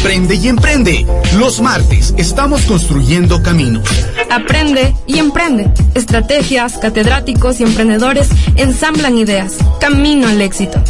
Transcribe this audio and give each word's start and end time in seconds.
Aprende 0.00 0.34
y 0.36 0.48
emprende. 0.48 1.06
Los 1.36 1.60
martes 1.60 2.14
estamos 2.16 2.62
construyendo 2.62 3.42
caminos. 3.42 3.86
Aprende 4.30 4.94
y 5.06 5.18
emprende. 5.18 5.70
Estrategias, 5.94 6.78
catedráticos 6.78 7.60
y 7.60 7.64
emprendedores 7.64 8.30
ensamblan 8.56 9.18
ideas. 9.18 9.58
Camino 9.78 10.26
al 10.26 10.40
éxito. 10.40 10.82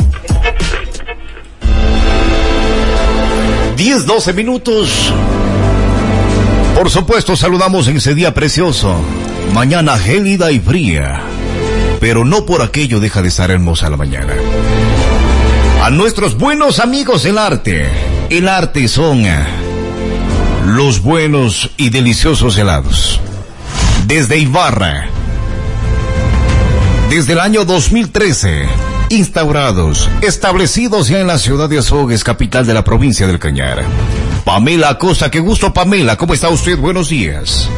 10, 3.76 4.06
12 4.06 4.32
minutos. 4.32 5.13
Por 6.77 6.88
supuesto, 6.88 7.35
saludamos 7.35 7.88
en 7.88 7.97
ese 7.97 8.15
día 8.15 8.33
precioso. 8.33 8.95
Mañana 9.53 9.99
gélida 9.99 10.53
y 10.53 10.61
fría. 10.61 11.21
Pero 11.99 12.24
no 12.24 12.47
por 12.47 12.63
aquello 12.63 13.01
deja 13.01 13.22
de 13.22 13.29
estar 13.29 13.51
hermosa 13.51 13.90
la 13.90 13.97
mañana. 13.97 14.35
A 15.83 15.90
nuestros 15.90 16.38
buenos 16.38 16.79
amigos 16.79 17.24
del 17.24 17.38
arte. 17.38 18.09
El 18.30 18.47
arte 18.47 18.87
son 18.87 19.27
eh, 19.27 19.45
los 20.65 21.02
buenos 21.02 21.73
y 21.77 21.91
deliciosos 21.91 22.56
helados. 22.59 23.20
Desde 24.06 24.38
Ibarra. 24.38 25.06
Desde 27.10 27.32
el 27.32 27.40
año 27.40 27.64
2013. 27.64 28.68
Instaurados, 29.09 30.09
establecidos 30.23 31.09
ya 31.09 31.18
en 31.18 31.27
la 31.27 31.38
ciudad 31.38 31.68
de 31.68 31.78
Azogues, 31.78 32.23
capital 32.23 32.64
de 32.68 32.73
la 32.73 32.84
provincia 32.84 33.27
del 33.27 33.40
Cañar. 33.40 33.82
Pamela 34.45 34.90
Acosta, 34.90 35.28
qué 35.28 35.40
gusto 35.40 35.74
Pamela, 35.74 36.16
¿cómo 36.16 36.32
está 36.32 36.51
usted? 36.51 36.78
Buenos 36.78 37.09
días. 37.09 37.68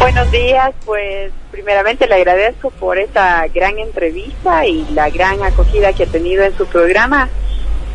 Buenos 0.00 0.28
días, 0.32 0.74
pues 0.84 1.30
primeramente 1.52 2.08
le 2.08 2.16
agradezco 2.16 2.70
por 2.70 2.98
esta 2.98 3.46
gran 3.54 3.78
entrevista 3.78 4.66
y 4.66 4.84
la 4.92 5.08
gran 5.08 5.40
acogida 5.44 5.92
que 5.92 6.02
ha 6.02 6.06
tenido 6.06 6.42
en 6.42 6.56
su 6.58 6.66
programa, 6.66 7.28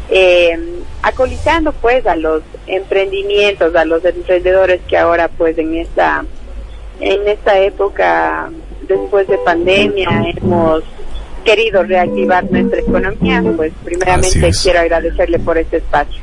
eh, 0.09 0.72
acolitando 1.03 1.73
pues 1.73 2.07
a 2.07 2.15
los 2.15 2.41
emprendimientos, 2.65 3.75
a 3.75 3.85
los 3.85 4.03
emprendedores 4.03 4.81
que 4.87 4.97
ahora 4.97 5.27
pues 5.27 5.57
en 5.57 5.75
esta 5.75 6.25
en 6.99 7.27
esta 7.27 7.59
época 7.59 8.49
después 8.87 9.27
de 9.27 9.37
pandemia 9.39 10.09
hemos 10.35 10.83
querido 11.43 11.83
reactivar 11.83 12.49
nuestra 12.49 12.79
economía, 12.79 13.43
pues 13.57 13.73
primeramente 13.83 14.51
quiero 14.61 14.79
agradecerle 14.79 15.39
por 15.39 15.57
este 15.57 15.77
espacio. 15.77 16.21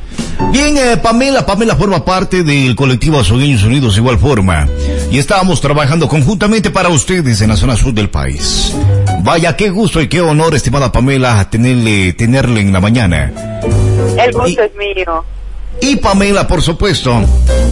Bien, 0.50 0.76
eh, 0.78 0.96
Pamela, 0.96 1.44
Pamela 1.44 1.76
forma 1.76 2.02
parte 2.04 2.42
del 2.42 2.74
colectivo 2.74 3.20
Azogueños 3.20 3.62
Unidos 3.62 3.94
de 3.94 4.00
igual 4.00 4.18
forma 4.18 4.66
y 5.10 5.18
estábamos 5.18 5.60
trabajando 5.60 6.08
conjuntamente 6.08 6.70
para 6.70 6.88
ustedes 6.88 7.42
en 7.42 7.50
la 7.50 7.56
zona 7.56 7.76
sur 7.76 7.92
del 7.92 8.08
país. 8.08 8.74
Vaya, 9.22 9.54
qué 9.54 9.68
gusto 9.68 10.00
y 10.00 10.08
qué 10.08 10.22
honor, 10.22 10.54
estimada 10.54 10.90
Pamela, 10.90 11.48
tenerle, 11.50 12.14
tenerle 12.14 12.62
en 12.62 12.72
la 12.72 12.80
mañana. 12.80 13.32
El 14.18 14.32
gusto 14.32 14.62
es 14.62 14.74
mío. 14.74 15.24
Y 15.80 15.96
Pamela, 15.96 16.46
por 16.46 16.62
supuesto, 16.62 17.22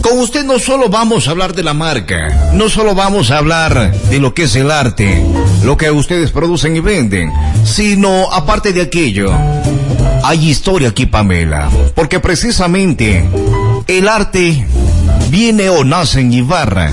con 0.01 0.19
usted 0.19 0.43
no 0.43 0.57
solo 0.57 0.89
vamos 0.89 1.27
a 1.27 1.31
hablar 1.31 1.53
de 1.53 1.63
la 1.63 1.73
marca, 1.73 2.51
no 2.53 2.67
solo 2.69 2.95
vamos 2.95 3.29
a 3.29 3.37
hablar 3.37 3.91
de 3.91 4.19
lo 4.19 4.33
que 4.33 4.43
es 4.43 4.55
el 4.55 4.71
arte, 4.71 5.23
lo 5.63 5.77
que 5.77 5.91
ustedes 5.91 6.31
producen 6.31 6.75
y 6.75 6.79
venden, 6.79 7.31
sino 7.63 8.31
aparte 8.31 8.73
de 8.73 8.81
aquello, 8.81 9.31
hay 10.23 10.49
historia 10.49 10.89
aquí, 10.89 11.05
Pamela, 11.05 11.69
porque 11.93 12.19
precisamente 12.19 13.29
el 13.87 14.07
arte 14.07 14.65
viene 15.29 15.69
o 15.69 15.83
nace 15.83 16.21
en 16.21 16.33
Ibarra 16.33 16.91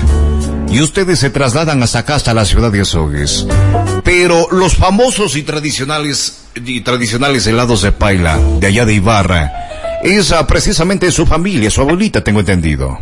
y 0.69 0.81
ustedes 0.81 1.19
se 1.19 1.29
trasladan 1.29 1.81
hasta 1.81 1.99
acá, 1.99 2.15
hasta 2.15 2.33
la 2.33 2.45
ciudad 2.45 2.71
de 2.71 2.81
Azogues. 2.81 3.47
Pero 4.03 4.47
los 4.51 4.75
famosos 4.75 5.35
y 5.35 5.43
tradicionales, 5.43 6.46
y 6.65 6.81
tradicionales 6.81 7.45
helados 7.47 7.81
de 7.81 7.91
paila 7.91 8.37
de 8.59 8.67
allá 8.67 8.85
de 8.85 8.93
Ibarra, 8.93 9.51
es 10.03 10.33
precisamente 10.47 11.11
su 11.11 11.25
familia, 11.25 11.69
su 11.69 11.81
abuelita, 11.81 12.23
tengo 12.23 12.39
entendido. 12.39 12.97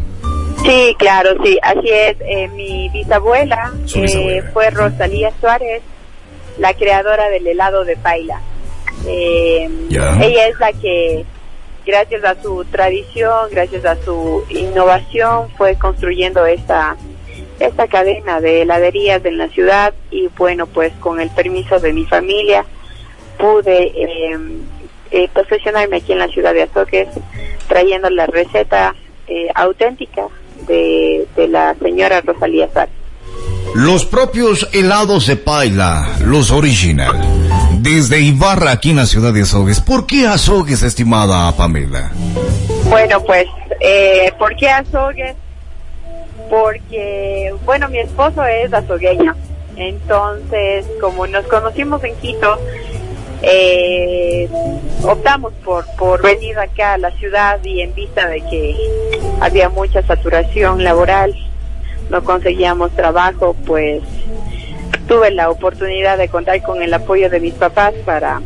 Sí, 0.63 0.95
claro, 0.97 1.31
sí, 1.43 1.59
así 1.61 1.89
es. 1.89 2.17
Eh, 2.21 2.47
mi 2.55 2.89
bisabuela, 2.89 3.71
eh, 3.93 4.43
fue 4.53 4.69
Rosalía 4.71 5.31
Suárez, 5.39 5.83
la 6.57 6.73
creadora 6.73 7.29
del 7.29 7.45
helado 7.45 7.85
de 7.85 7.95
paila. 7.97 8.41
Eh, 9.07 9.69
ella 9.89 10.47
es 10.47 10.59
la 10.59 10.73
que, 10.73 11.25
gracias 11.85 12.23
a 12.23 12.41
su 12.41 12.65
tradición, 12.65 13.49
gracias 13.51 13.85
a 13.85 13.95
su 14.03 14.43
innovación, 14.49 15.49
fue 15.57 15.75
construyendo 15.75 16.45
esta 16.45 16.95
esta 17.59 17.87
cadena 17.87 18.41
de 18.41 18.63
heladerías 18.63 19.23
en 19.23 19.37
la 19.37 19.47
ciudad 19.47 19.93
y 20.11 20.27
bueno, 20.37 20.67
pues 20.67 20.91
con 20.99 21.21
el 21.21 21.29
permiso 21.29 21.79
de 21.79 21.93
mi 21.93 22.05
familia 22.05 22.65
pude 23.37 23.83
eh, 23.83 24.37
eh, 25.11 25.29
profesionarme 25.33 25.97
aquí 25.97 26.13
en 26.13 26.19
la 26.19 26.27
ciudad 26.27 26.53
de 26.53 26.63
Azogues 26.63 27.07
trayendo 27.67 28.09
la 28.09 28.25
receta 28.25 28.93
eh, 29.27 29.47
auténtica 29.55 30.27
de, 30.67 31.27
de, 31.35 31.47
la 31.47 31.75
señora 31.75 32.21
Rosalía 32.21 32.69
Sar. 32.73 32.89
Los 33.73 34.05
propios 34.05 34.69
helados 34.71 35.27
de 35.27 35.35
paila, 35.35 36.07
los 36.23 36.51
original, 36.51 37.19
desde 37.79 38.21
Ibarra 38.21 38.71
aquí 38.71 38.91
en 38.91 38.97
la 38.97 39.05
ciudad 39.05 39.33
de 39.33 39.41
Azogues. 39.41 39.81
¿Por 39.81 40.05
qué 40.05 40.27
Azogues, 40.27 40.81
estimada 40.83 41.51
Pamela? 41.57 42.11
Bueno, 42.89 43.21
pues, 43.23 43.47
eh, 43.81 44.31
¿por 44.37 44.55
qué 44.55 44.69
Azogues? 44.69 45.35
Porque, 46.49 47.53
bueno, 47.65 47.89
mi 47.89 47.99
esposo 47.99 48.43
es 48.45 48.71
azogueño. 48.71 49.35
Entonces, 49.75 50.85
como 51.01 51.27
nos 51.27 51.45
conocimos 51.47 52.03
en 52.03 52.15
Quito, 52.17 52.57
eh, 53.47 54.49
optamos 55.03 55.53
por, 55.63 55.85
por 55.97 56.21
venir 56.23 56.57
acá 56.57 56.93
a 56.93 56.97
la 56.97 57.11
ciudad 57.11 57.63
y 57.63 57.81
en 57.81 57.93
vista 57.93 58.27
de 58.27 58.41
que 58.41 58.75
había 59.39 59.69
mucha 59.69 60.01
saturación 60.01 60.83
laboral, 60.83 61.35
no 62.09 62.23
conseguíamos 62.23 62.91
trabajo, 62.95 63.55
pues 63.65 64.01
tuve 65.07 65.29
la 65.29 65.51
oportunidad 65.51 66.17
de 66.17 66.27
contar 66.27 66.61
con 66.63 66.81
el 66.81 66.91
apoyo 66.93 67.29
de 67.29 67.39
mis 67.39 67.53
papás 67.53 67.93
para 68.03 68.41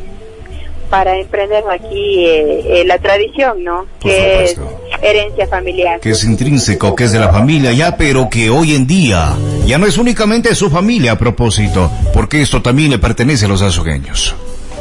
para 0.90 1.18
emprender 1.20 1.64
aquí 1.70 2.26
eh, 2.26 2.81
eh, 2.81 2.84
la 2.84 2.98
tradición, 2.98 3.64
¿no? 3.64 3.86
que 4.00 4.46
es 4.46 4.58
herencia 5.04 5.48
familiar. 5.48 6.00
Que 6.00 6.10
es 6.10 6.24
intrínseco, 6.24 6.96
que 6.96 7.04
es 7.04 7.12
de 7.12 7.20
la 7.20 7.31
familia 7.31 7.72
ya, 7.74 7.96
pero 7.96 8.28
que 8.28 8.50
hoy 8.50 8.74
en 8.74 8.88
día 8.88 9.36
ya 9.68 9.78
no 9.78 9.86
es 9.86 10.00
únicamente 10.00 10.56
su 10.56 10.70
familia 10.72 11.12
a 11.12 11.18
propósito, 11.18 11.92
porque 12.12 12.42
esto 12.42 12.64
también 12.64 12.90
le 12.90 12.98
pertenece 12.98 13.46
a 13.46 13.50
los 13.50 13.62
azogueños. 13.62 14.36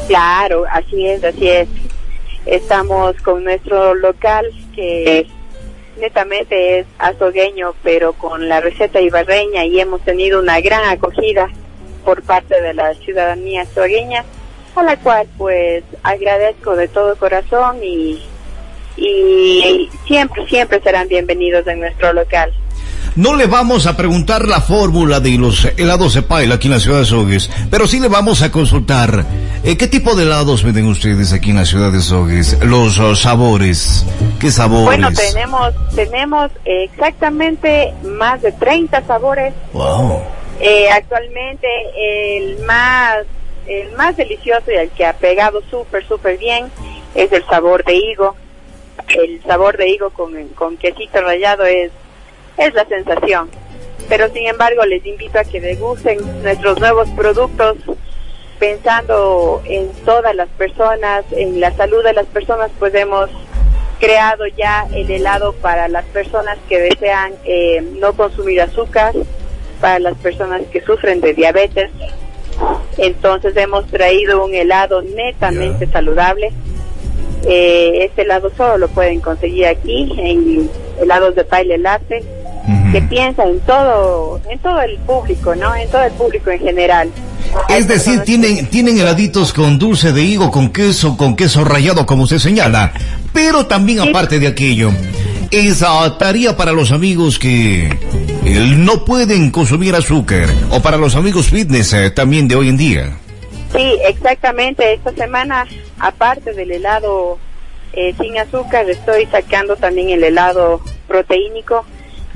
Claro, 0.08 0.64
así 0.72 1.06
es, 1.06 1.22
así 1.22 1.48
es. 1.48 1.68
Estamos 2.46 3.14
con 3.20 3.44
nuestro 3.44 3.94
local 3.94 4.50
que 4.74 5.26
netamente 6.00 6.78
es 6.78 6.86
azogueño, 6.98 7.74
pero 7.82 8.14
con 8.14 8.48
la 8.48 8.62
receta 8.62 9.02
ibarreña 9.02 9.66
y 9.66 9.78
hemos 9.78 10.00
tenido 10.00 10.40
una 10.40 10.62
gran 10.62 10.82
acogida 10.84 11.50
por 12.06 12.22
parte 12.22 12.58
de 12.62 12.72
la 12.72 12.94
ciudadanía 12.94 13.62
azogueña, 13.62 14.24
a 14.76 14.82
la 14.82 14.96
cual 14.96 15.28
pues 15.36 15.84
agradezco 16.02 16.74
de 16.74 16.88
todo 16.88 17.16
corazón 17.16 17.84
y, 17.84 18.22
y 18.96 19.90
siempre, 20.06 20.46
siempre 20.46 20.80
serán 20.80 21.08
bienvenidos 21.08 21.66
en 21.66 21.80
nuestro 21.80 22.14
local. 22.14 22.50
No 23.16 23.34
le 23.34 23.46
vamos 23.46 23.86
a 23.86 23.96
preguntar 23.96 24.46
la 24.46 24.60
fórmula 24.60 25.20
de 25.20 25.36
los 25.38 25.64
helados 25.76 26.14
de 26.14 26.22
paila 26.22 26.56
aquí 26.56 26.68
en 26.68 26.74
la 26.74 26.80
ciudad 26.80 27.00
de 27.00 27.04
Sogues, 27.04 27.50
pero 27.70 27.86
sí 27.86 28.00
le 28.00 28.08
vamos 28.08 28.42
a 28.42 28.52
consultar 28.52 29.24
eh, 29.64 29.76
qué 29.76 29.88
tipo 29.88 30.14
de 30.14 30.22
helados 30.24 30.62
venden 30.62 30.86
ustedes 30.86 31.32
aquí 31.32 31.50
en 31.50 31.56
la 31.56 31.64
ciudad 31.64 31.90
de 31.90 32.00
Sogues, 32.00 32.58
los 32.64 32.98
oh, 32.98 33.16
sabores, 33.16 34.06
qué 34.38 34.50
sabores. 34.50 34.84
Bueno, 34.84 35.10
tenemos 35.12 35.74
tenemos 35.94 36.50
exactamente 36.64 37.92
más 38.04 38.40
de 38.42 38.52
30 38.52 39.04
sabores. 39.06 39.54
Wow. 39.72 40.22
Eh, 40.60 40.88
actualmente 40.90 41.66
el 41.96 42.64
más 42.64 43.24
el 43.66 43.92
más 43.92 44.16
delicioso 44.16 44.70
y 44.70 44.76
el 44.76 44.90
que 44.90 45.06
ha 45.06 45.12
pegado 45.12 45.60
súper 45.70 46.06
súper 46.06 46.38
bien 46.38 46.70
es 47.14 47.32
el 47.32 47.44
sabor 47.46 47.84
de 47.84 47.96
higo. 47.96 48.36
El 49.08 49.42
sabor 49.42 49.76
de 49.76 49.88
higo 49.88 50.10
con, 50.10 50.32
con 50.48 50.76
quesito 50.76 51.20
rallado 51.20 51.64
es 51.64 51.90
es 52.58 52.74
la 52.74 52.84
sensación. 52.86 53.50
Pero 54.08 54.28
sin 54.30 54.46
embargo 54.46 54.84
les 54.84 55.04
invito 55.04 55.38
a 55.38 55.44
que 55.44 55.60
degusten 55.60 56.18
nuestros 56.42 56.78
nuevos 56.80 57.08
productos 57.10 57.76
pensando 58.58 59.62
en 59.66 59.88
todas 60.04 60.34
las 60.34 60.48
personas, 60.50 61.24
en 61.30 61.60
la 61.60 61.72
salud 61.72 62.02
de 62.02 62.12
las 62.12 62.26
personas, 62.26 62.70
pues 62.78 62.94
hemos 62.94 63.30
creado 64.00 64.46
ya 64.46 64.86
el 64.92 65.10
helado 65.10 65.52
para 65.54 65.88
las 65.88 66.04
personas 66.06 66.58
que 66.68 66.78
desean 66.78 67.34
eh, 67.44 67.80
no 67.98 68.12
consumir 68.14 68.60
azúcar, 68.60 69.14
para 69.80 69.98
las 69.98 70.16
personas 70.18 70.62
que 70.72 70.80
sufren 70.80 71.20
de 71.20 71.34
diabetes. 71.34 71.90
Entonces 72.96 73.56
hemos 73.56 73.86
traído 73.86 74.44
un 74.44 74.54
helado 74.54 75.02
netamente 75.02 75.86
saludable. 75.86 76.52
Eh, 77.46 78.04
este 78.04 78.22
helado 78.22 78.50
solo 78.56 78.78
lo 78.78 78.88
pueden 78.88 79.20
conseguir 79.20 79.66
aquí 79.66 80.12
en 80.18 80.68
helados 81.00 81.36
de 81.36 81.44
Paile 81.44 81.78
Latte 81.78 82.24
que 82.92 83.02
piensa 83.02 83.44
en 83.44 83.60
todo, 83.60 84.40
en 84.50 84.58
todo 84.60 84.80
el 84.80 84.98
público, 84.98 85.54
¿no? 85.54 85.74
En 85.74 85.88
todo 85.90 86.02
el 86.02 86.12
público 86.12 86.50
en 86.50 86.60
general. 86.60 87.10
Es 87.68 87.88
decir, 87.88 88.22
tienen, 88.22 88.66
tienen 88.66 88.98
heladitos 88.98 89.52
con 89.52 89.78
dulce 89.78 90.12
de 90.12 90.22
higo, 90.22 90.50
con 90.50 90.70
queso, 90.70 91.16
con 91.16 91.36
queso 91.36 91.64
rallado, 91.64 92.06
como 92.06 92.24
usted 92.24 92.38
señala. 92.38 92.92
Pero 93.32 93.66
también 93.66 94.00
aparte 94.00 94.38
de 94.38 94.48
aquello, 94.48 94.90
esa 95.50 96.16
tarea 96.18 96.56
para 96.56 96.72
los 96.72 96.92
amigos 96.92 97.38
que 97.38 97.86
eh, 97.86 98.74
no 98.76 99.04
pueden 99.04 99.50
consumir 99.50 99.94
azúcar 99.94 100.48
o 100.70 100.80
para 100.80 100.96
los 100.96 101.14
amigos 101.14 101.48
fitness 101.48 101.92
eh, 101.92 102.10
también 102.10 102.48
de 102.48 102.56
hoy 102.56 102.68
en 102.68 102.76
día. 102.76 103.16
Sí, 103.72 103.98
exactamente. 104.06 104.94
Esta 104.94 105.12
semana, 105.12 105.66
aparte 105.98 106.52
del 106.54 106.70
helado 106.70 107.38
eh, 107.92 108.14
sin 108.20 108.38
azúcar, 108.38 108.88
estoy 108.88 109.26
sacando 109.26 109.76
también 109.76 110.10
el 110.10 110.24
helado 110.24 110.80
proteínico 111.06 111.84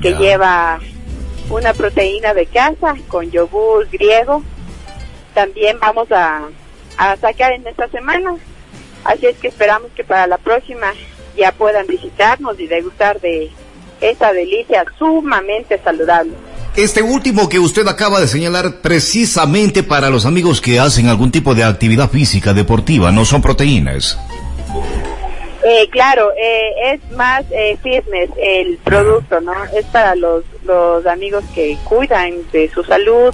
que 0.03 0.15
lleva 0.15 0.81
una 1.49 1.73
proteína 1.73 2.35
de 2.35 2.47
casa 2.47 2.97
con 3.09 3.31
yogur 3.31 3.89
griego. 3.89 4.43
También 5.33 5.79
vamos 5.81 6.11
a, 6.11 6.49
a 6.99 7.17
sacar 7.17 7.53
en 7.53 7.67
esta 7.67 7.89
semana. 7.89 8.35
Así 9.05 9.27
es 9.27 9.37
que 9.37 9.49
esperamos 9.49 9.91
que 9.95 10.05
para 10.05 10.27
la 10.27 10.39
próxima 10.39 10.93
ya 11.37 11.53
puedan 11.53 11.87
visitarnos 11.87 12.59
y 12.61 12.67
degustar 12.67 13.21
de 13.21 13.51
esta 14.01 14.33
delicia 14.33 14.85
sumamente 14.99 15.81
saludable. 15.83 16.33
Este 16.77 17.03
último 17.03 17.49
que 17.49 17.59
usted 17.59 17.87
acaba 17.87 18.21
de 18.21 18.27
señalar 18.29 18.81
precisamente 18.81 19.83
para 19.83 20.11
los 20.11 20.27
amigos 20.27 20.61
que 20.61 20.81
hacen 20.81 21.07
algún 21.07 21.31
tipo 21.31 21.55
de 21.55 21.65
actividad 21.65 22.11
física 22.11 22.55
deportiva, 22.55 23.13
no 23.13 23.25
son 23.25 23.43
proteínas. 23.43 24.19
Eh, 25.65 25.89
claro, 25.91 26.33
eh, 26.37 26.93
es 26.93 27.11
más 27.13 27.45
eh, 27.53 27.77
fitness 27.83 28.31
el 28.37 28.79
producto, 28.79 29.41
¿no? 29.41 29.53
Es 29.77 29.87
para 29.87 30.17
los, 30.17 30.45
los 30.65 31.07
amigos 31.07 31.45
que 31.55 31.79
cuidan 31.85 32.51
de 32.51 32.69
su 32.69 32.83
salud, 32.83 33.33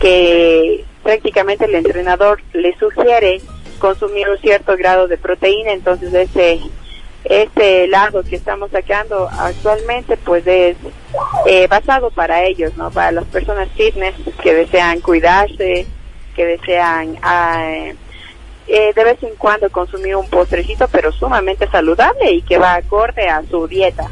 que 0.00 0.84
prácticamente 1.04 1.66
el 1.66 1.74
entrenador 1.76 2.42
le 2.52 2.76
sugiere 2.76 3.40
consumir 3.78 4.28
un 4.28 4.38
cierto 4.38 4.76
grado 4.76 5.06
de 5.06 5.16
proteína, 5.16 5.72
entonces 5.72 6.12
ese 6.12 6.60
este 7.24 7.84
helado 7.84 8.22
que 8.22 8.36
estamos 8.36 8.70
sacando 8.70 9.28
actualmente 9.28 10.16
pues 10.16 10.46
es 10.46 10.76
eh, 11.46 11.66
basado 11.68 12.10
para 12.10 12.44
ellos, 12.44 12.76
¿no? 12.76 12.90
Para 12.90 13.12
las 13.12 13.24
personas 13.26 13.68
fitness 13.76 14.14
que 14.42 14.54
desean 14.54 15.00
cuidarse, 15.00 15.86
que 16.34 16.46
desean 16.46 17.18
ah, 17.22 17.92
eh, 18.70 18.92
de 18.94 19.04
vez 19.04 19.22
en 19.22 19.34
cuando 19.36 19.68
consumir 19.70 20.16
un 20.16 20.28
postrecito, 20.28 20.88
pero 20.88 21.12
sumamente 21.12 21.68
saludable 21.68 22.32
y 22.32 22.42
que 22.42 22.58
va 22.58 22.74
acorde 22.74 23.28
a 23.28 23.42
su 23.50 23.66
dieta. 23.66 24.08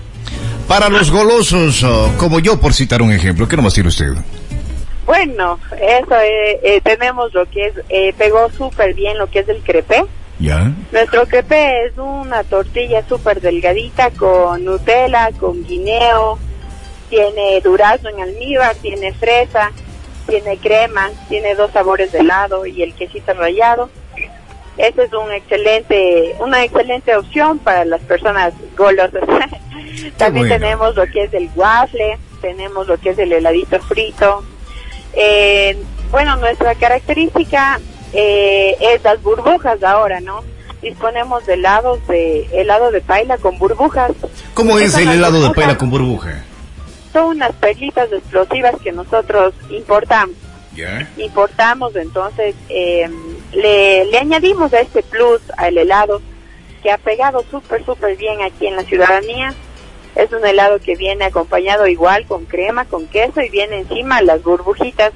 Para 0.67 0.89
los 0.89 1.11
golosos, 1.11 1.83
oh, 1.83 2.13
como 2.19 2.41
yo, 2.41 2.61
por 2.61 2.75
citar 2.75 3.01
un 3.01 3.13
ejemplo, 3.13 3.49
¿qué 3.49 3.57
nomás 3.57 3.75
tiene 3.75 3.89
usted? 3.89 4.13
Bueno, 5.07 5.59
eso 5.81 6.15
eh, 6.21 6.81
tenemos 6.85 7.33
lo 7.33 7.47
que 7.47 7.67
es, 7.67 8.15
pegó 8.17 8.51
súper 8.51 8.93
bien 8.93 9.17
lo 9.17 9.27
que 9.29 9.39
es 9.39 9.49
el 9.49 9.63
crepé 9.63 10.05
nuestro 10.93 11.27
crepe 11.27 11.87
es 11.87 11.99
una 11.99 12.45
tortilla 12.45 13.03
súper 13.09 13.41
delgadita 13.41 14.11
con 14.13 14.65
Nutella, 14.65 15.31
con 15.39 15.65
guineo, 15.65 16.39
tiene 17.11 17.61
durazno 17.61 18.11
en 18.11 18.21
almíbar, 18.21 18.77
tiene 18.77 19.13
fresa, 19.15 19.73
tiene 20.29 20.59
crema, 20.59 21.11
tiene 21.29 21.57
dos 21.57 21.73
sabores 21.73 22.13
de 22.13 22.21
helado 22.21 22.67
y 22.67 22.83
el 22.83 22.95
quesito 22.95 23.35
rallado. 23.35 23.91
Esa 24.79 25.03
es 25.03 25.13
un 25.13 25.33
excelente, 25.33 26.37
una 26.39 26.65
excelente 26.65 27.17
opción 27.17 27.59
para 27.59 27.85
las 27.85 28.01
personas 28.03 28.55
golosas. 28.77 29.23
También 30.17 30.49
tenemos 30.49 30.95
lo 30.95 31.05
que 31.07 31.25
es 31.25 31.35
el 31.35 31.51
waffle, 31.57 32.17
tenemos 32.41 32.87
lo 32.87 32.97
que 32.99 33.11
es 33.11 33.19
el 33.19 33.33
heladito 33.33 33.81
frito. 33.81 34.45
Eh, 35.15 35.77
bueno, 36.13 36.37
nuestra 36.37 36.77
característica 36.77 37.81
eh, 38.13 38.77
es 38.81 39.03
las 39.03 39.21
burbujas 39.21 39.83
ahora, 39.83 40.21
¿no? 40.21 40.45
Disponemos 40.81 41.45
de 41.47 41.55
helados 41.55 42.07
de 42.07 42.49
helado 42.53 42.93
de 42.93 43.01
paila 43.01 43.37
con 43.39 43.59
burbujas. 43.59 44.13
¿Cómo 44.55 44.79
es 44.79 44.97
el 44.97 45.09
helado 45.09 45.43
de 45.43 45.51
paila 45.55 45.77
con 45.77 45.91
burbuja? 45.91 46.45
Son 47.13 47.37
unas 47.37 47.53
perlitas 47.55 48.13
explosivas 48.13 48.77
que 48.83 48.93
nosotros 48.93 49.55
importamos. 49.71 50.37
Importamos, 51.17 51.97
entonces 51.97 52.55
em, 52.69 53.28
le, 53.53 54.05
le 54.07 54.19
añadimos 54.19 54.73
a 54.73 54.81
este 54.81 55.03
plus 55.03 55.41
al 55.57 55.79
helado 55.79 56.21
que 56.83 56.91
ha 56.91 56.99
pegado 56.99 57.45
súper, 57.51 57.85
súper 57.85 58.17
bien 58.17 58.41
aquí 58.43 58.67
en 58.67 58.77
la 58.77 58.85
ciudadanía. 58.85 59.55
Es 60.15 60.33
un 60.33 60.45
helado 60.45 60.79
que 60.81 60.97
viene 60.97 61.25
acompañado 61.25 61.87
igual 61.87 62.27
con 62.27 62.45
crema, 62.45 62.85
con 62.85 63.07
queso 63.07 63.41
y 63.41 63.51
viene 63.51 63.79
encima 63.79 64.23
las 64.23 64.43
burbujitas 64.43 65.13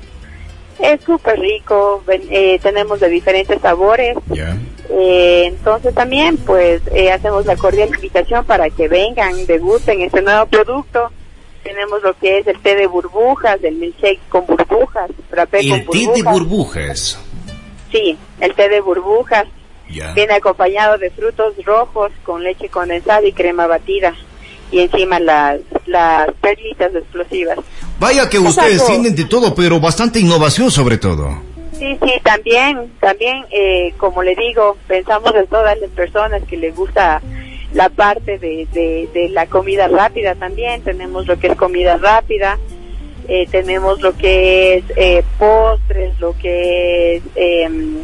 es 0.82 1.00
súper 1.04 1.38
rico, 1.38 2.02
eh, 2.08 2.58
tenemos 2.62 3.00
de 3.00 3.08
diferentes 3.08 3.60
sabores. 3.60 4.16
Eh, 4.90 5.44
entonces 5.46 5.94
también 5.94 6.36
pues 6.38 6.82
eh, 6.92 7.12
hacemos 7.12 7.46
la 7.46 7.56
cordial 7.56 7.90
invitación 7.94 8.44
para 8.44 8.68
que 8.68 8.88
vengan, 8.88 9.46
degusten 9.46 10.00
este 10.02 10.22
nuevo 10.22 10.46
producto. 10.46 11.10
Tenemos 11.62 12.02
lo 12.02 12.18
que 12.18 12.38
es 12.38 12.46
el 12.48 12.58
té 12.60 12.74
de 12.74 12.88
burbujas, 12.88 13.62
el 13.62 13.76
milkshake 13.76 14.18
con 14.28 14.44
burbujas, 14.46 15.10
frappé 15.30 15.60
¿El 15.60 15.86
té 15.86 16.08
de 16.16 16.22
burbujas? 16.24 17.18
Sí, 17.92 18.16
el 18.40 18.54
té 18.54 18.68
de 18.68 18.80
burbujas. 18.80 19.46
Viene 20.14 20.34
acompañado 20.34 20.96
de 20.96 21.10
frutos 21.10 21.54
rojos 21.66 22.10
con 22.22 22.42
leche 22.42 22.70
condensada 22.70 23.26
y 23.26 23.32
crema 23.32 23.66
batida 23.66 24.14
y 24.70 24.80
encima 24.80 25.20
las, 25.20 25.60
las 25.84 26.32
perlitas 26.40 26.94
explosivas. 26.94 27.58
Vaya 28.00 28.28
que 28.28 28.38
ustedes 28.38 28.84
tienen 28.86 29.14
de 29.14 29.26
todo, 29.26 29.54
pero 29.54 29.78
bastante 29.78 30.18
innovación 30.18 30.70
sobre 30.70 30.96
todo. 30.96 31.30
Sí, 31.78 31.98
sí, 32.02 32.12
también, 32.22 32.90
también, 33.00 33.44
eh, 33.50 33.92
como 33.98 34.22
le 34.22 34.34
digo, 34.34 34.76
pensamos 34.88 35.34
en 35.34 35.46
todas 35.46 35.78
las 35.78 35.90
personas 35.90 36.42
que 36.44 36.56
les 36.56 36.74
gusta 36.74 37.20
la 37.74 37.88
parte 37.88 38.38
de, 38.38 38.66
de, 39.12 39.28
la 39.30 39.46
comida 39.46 39.88
rápida 39.88 40.34
también, 40.34 40.82
tenemos 40.82 41.26
lo 41.26 41.38
que 41.38 41.48
es 41.48 41.56
comida 41.56 41.96
rápida, 41.96 42.58
eh, 43.28 43.46
tenemos 43.50 44.00
lo 44.00 44.16
que 44.16 44.76
es 44.76 44.84
eh, 44.96 45.24
postres, 45.38 46.18
lo 46.20 46.36
que 46.36 47.16
es 47.16 47.22
em, 47.34 47.98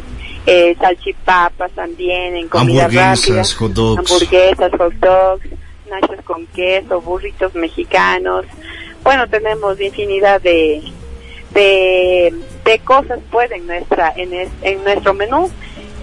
eh, 0.45 0.75
salchipapas 0.79 1.71
también 1.71 2.35
en 2.35 2.47
comida 2.47 2.85
hamburguesas, 2.85 3.53
hot 3.55 3.71
dogs. 3.73 3.99
hamburguesas, 3.99 4.71
hot 4.77 4.93
dogs, 4.93 5.47
nachos 5.89 6.23
con 6.23 6.45
queso, 6.47 7.01
burritos 7.01 7.53
mexicanos. 7.55 8.45
Bueno, 9.03 9.27
tenemos 9.27 9.79
infinidad 9.81 10.41
de, 10.41 10.81
de, 11.53 12.79
cosas 12.83 13.19
pues 13.31 13.51
en, 13.51 13.65
nuestra, 13.67 14.13
en, 14.15 14.33
en 14.61 14.83
nuestro 14.83 15.13
menú. 15.13 15.49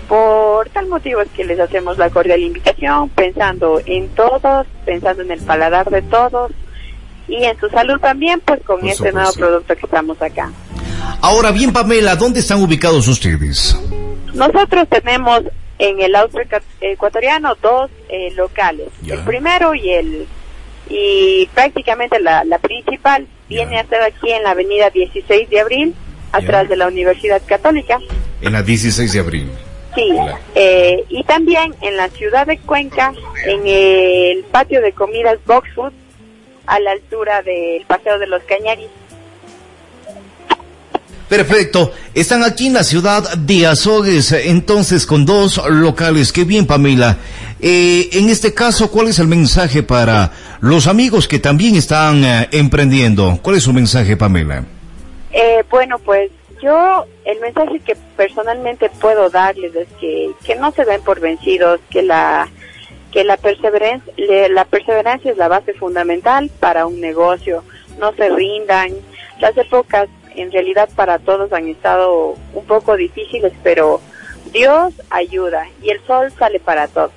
Por 0.09 0.69
tal 0.69 0.87
motivo 0.87 1.21
es 1.21 1.29
que 1.31 1.45
les 1.45 1.59
hacemos 1.59 1.99
la 1.99 2.11
cordial 2.11 2.41
invitación, 2.41 3.09
pensando 3.09 3.81
en 3.87 4.09
todos, 4.11 4.67
pensando 4.85 5.23
en 5.23 5.33
el 5.33 5.41
paladar 5.41 5.91
de 5.91 6.03
todos 6.03 6.53
y 7.29 7.45
en 7.45 7.59
su 7.59 7.69
salud 7.69 7.99
también, 8.01 8.41
pues 8.41 8.63
con 8.65 8.87
este 8.87 9.13
nuevo 9.13 9.33
producto 9.33 9.75
que 9.77 9.87
estamos 9.87 10.21
acá. 10.21 10.51
Ahora 11.21 11.51
bien, 11.51 11.73
Pamela, 11.73 12.17
¿dónde 12.17 12.41
están 12.41 12.63
ubicados 12.63 13.09
ustedes? 13.09 13.79
Nosotros 14.35 14.89
tenemos 14.89 15.43
en 15.79 16.01
el 16.01 16.15
austro 16.15 16.43
ecuatoriano 16.81 17.55
dos 17.61 17.91
eh, 18.09 18.31
locales, 18.35 18.89
el 19.07 19.21
primero 19.21 19.75
y 19.75 19.91
el 19.91 20.27
y 20.89 21.49
prácticamente 21.53 22.21
la, 22.21 22.45
principal 22.61 23.27
viene 23.49 23.81
a 23.81 23.87
ser 23.87 24.03
aquí 24.03 24.31
en 24.31 24.43
la 24.45 24.51
avenida 24.51 24.91
16 24.91 25.51
de 25.51 25.61
abril, 25.61 25.95
atrás 26.33 26.69
de 26.69 26.77
la 26.77 26.87
Universidad 26.87 27.43
Católica. 27.45 27.99
En 28.41 28.53
la 28.53 28.63
16 28.63 29.13
de 29.13 29.21
abril. 29.21 29.51
Sí, 29.95 30.11
eh, 30.55 31.05
y 31.09 31.25
también 31.25 31.75
en 31.81 31.97
la 31.97 32.09
ciudad 32.11 32.47
de 32.47 32.59
Cuenca, 32.59 33.15
en 33.47 33.67
el 33.67 34.45
patio 34.45 34.83
de 34.83 34.93
comidas 34.93 35.39
Box 35.47 35.69
Food, 35.75 35.93
a 36.67 36.81
la 36.81 36.93
altura 36.93 37.43
del 37.43 37.85
Paseo 37.87 38.19
de 38.19 38.27
los 38.27 38.43
Cañaris. 38.45 38.89
Perfecto. 41.29 41.93
Están 42.15 42.45
aquí 42.45 42.69
en 42.69 42.75
la 42.75 42.85
ciudad 42.85 43.35
de 43.35 43.67
Azogues, 43.67 44.31
entonces 44.31 45.07
con 45.07 45.27
dos 45.27 45.61
locales. 45.69 46.33
Qué 46.33 46.45
bien, 46.45 46.67
Pamela. 46.67 47.19
Eh, 47.61 48.11
en 48.13 48.29
este 48.31 48.55
caso, 48.55 48.91
¿cuál 48.91 49.09
es 49.09 49.19
el 49.19 49.27
mensaje 49.27 49.83
para 49.83 50.31
los 50.61 50.87
amigos 50.87 51.27
que 51.27 51.41
también 51.41 51.75
están 51.75 52.25
eh, 52.25 52.49
emprendiendo? 52.53 53.41
¿Cuál 53.43 53.57
es 53.57 53.65
su 53.65 53.73
mensaje, 53.73 54.17
Pamela? 54.17 54.65
Eh, 55.33 55.65
bueno, 55.69 55.99
pues 55.99 56.31
yo 56.63 57.05
el 57.25 57.41
mensaje 57.41 57.81
que 57.81 57.97
personalmente 58.17 58.89
puedo 59.01 59.29
darles 59.29 59.75
es 59.75 59.89
que, 60.01 60.31
que 60.45 60.55
no 60.55 60.71
se 60.73 60.85
den 60.85 61.03
por 61.03 61.19
vencidos, 61.19 61.81
que 61.91 62.03
la 62.03 62.49
que 63.17 63.25
la 63.25 63.39
perseverancia, 63.39 64.13
la 64.51 64.67
perseverancia 64.67 65.31
es 65.31 65.39
la 65.39 65.49
base 65.49 65.73
fundamental 65.73 66.51
para 66.61 66.85
un 66.85 67.01
negocio. 67.01 67.65
No 67.99 68.13
se 68.13 68.29
rindan. 68.29 68.91
Las 69.41 69.57
épocas 69.57 70.11
en 70.35 70.53
realidad 70.53 70.91
para 70.95 71.19
todos 71.19 71.51
han 71.55 71.67
estado 71.67 72.35
un 72.53 72.67
poco 72.67 72.95
difíciles, 72.95 73.55
pero 73.63 74.03
Dios 74.53 74.93
ayuda 75.09 75.67
y 75.81 75.89
el 75.89 76.07
sol 76.07 76.31
sale 76.39 76.61
para 76.61 76.89
todos. 76.89 77.13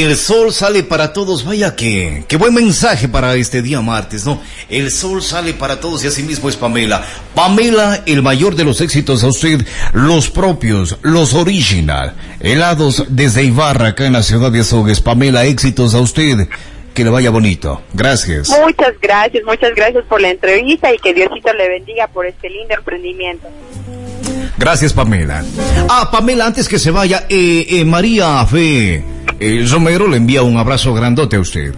El 0.00 0.16
sol 0.16 0.50
sale 0.50 0.82
para 0.82 1.12
todos, 1.12 1.44
vaya 1.44 1.76
que, 1.76 2.24
qué 2.26 2.36
buen 2.38 2.54
mensaje 2.54 3.06
para 3.06 3.34
este 3.34 3.60
día 3.60 3.82
martes, 3.82 4.24
¿no? 4.24 4.40
El 4.70 4.90
sol 4.90 5.20
sale 5.20 5.52
para 5.52 5.78
todos 5.78 6.02
y 6.02 6.06
así 6.06 6.22
mismo 6.22 6.48
es 6.48 6.56
Pamela. 6.56 7.04
Pamela, 7.34 8.02
el 8.06 8.22
mayor 8.22 8.54
de 8.54 8.64
los 8.64 8.80
éxitos 8.80 9.22
a 9.24 9.28
usted, 9.28 9.60
los 9.92 10.30
propios, 10.30 10.96
los 11.02 11.34
original, 11.34 12.14
helados 12.40 13.04
desde 13.10 13.44
Ibarra, 13.44 13.88
acá 13.88 14.06
en 14.06 14.14
la 14.14 14.22
ciudad 14.22 14.50
de 14.50 14.60
Azogues. 14.60 15.02
Pamela, 15.02 15.44
éxitos 15.44 15.94
a 15.94 16.00
usted 16.00 16.48
que 16.94 17.04
le 17.04 17.10
vaya 17.10 17.28
bonito. 17.28 17.82
Gracias. 17.92 18.48
Muchas 18.64 18.98
gracias, 19.02 19.44
muchas 19.44 19.74
gracias 19.74 20.06
por 20.06 20.22
la 20.22 20.30
entrevista 20.30 20.94
y 20.94 20.98
que 20.98 21.12
Diosito 21.12 21.52
le 21.52 21.68
bendiga 21.68 22.08
por 22.08 22.24
este 22.24 22.48
lindo 22.48 22.72
emprendimiento. 22.72 23.48
Gracias, 24.58 24.92
Pamela. 24.92 25.44
Ah, 25.88 26.08
Pamela, 26.10 26.46
antes 26.46 26.68
que 26.68 26.78
se 26.78 26.90
vaya, 26.90 27.26
eh, 27.28 27.66
eh, 27.68 27.84
María 27.84 28.44
Fe 28.46 29.02
eh, 29.40 29.66
Romero 29.70 30.06
le 30.06 30.18
envía 30.18 30.42
un 30.42 30.58
abrazo 30.58 30.92
grandote 30.92 31.36
a 31.36 31.40
usted. 31.40 31.74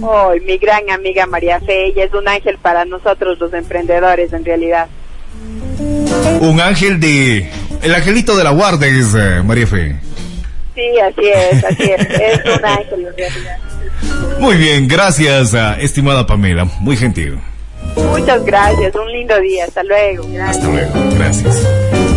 Oh, 0.00 0.32
mi 0.46 0.56
gran 0.56 0.88
amiga 0.90 1.26
María 1.26 1.60
Fe, 1.60 1.88
ella 1.88 2.04
es 2.04 2.14
un 2.14 2.26
ángel 2.26 2.56
para 2.58 2.86
nosotros 2.86 3.38
los 3.38 3.52
emprendedores 3.52 4.32
en 4.32 4.44
realidad. 4.44 4.88
Un 6.40 6.60
ángel 6.60 6.98
de... 6.98 7.50
El 7.82 7.94
angelito 7.94 8.34
de 8.36 8.44
la 8.44 8.50
guardia 8.50 8.88
es 8.88 9.14
eh, 9.14 9.42
María 9.44 9.66
Fe. 9.66 9.96
Sí, 10.74 10.98
así 10.98 11.28
es, 11.28 11.64
así 11.64 11.82
es. 11.82 12.00
Es 12.00 12.58
un 12.58 12.64
ángel 12.64 13.06
en 13.06 13.16
realidad. 13.16 13.58
Muy 14.40 14.56
bien, 14.56 14.88
gracias, 14.88 15.54
ah, 15.54 15.76
estimada 15.78 16.26
Pamela. 16.26 16.64
Muy 16.80 16.96
gentil. 16.96 17.38
Muchas 17.96 18.44
gracias, 18.44 18.94
un 18.94 19.10
lindo 19.10 19.38
día. 19.40 19.64
Hasta 19.64 19.82
luego. 19.82 20.24
Gracias. 20.28 20.64
Hasta 20.64 20.72
luego, 20.72 21.16
gracias. 21.16 22.13